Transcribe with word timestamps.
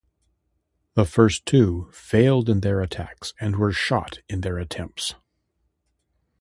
The 0.95 1.05
first 1.05 1.45
two 1.45 1.91
failed 1.93 2.49
in 2.49 2.61
their 2.61 2.81
attacks 2.81 3.35
and 3.39 3.57
were 3.57 3.71
shot 3.71 4.17
in 4.27 4.41
their 4.41 4.57
attempts. 4.57 5.13